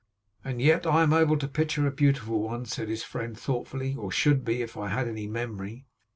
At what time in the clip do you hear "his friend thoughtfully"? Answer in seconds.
2.89-3.93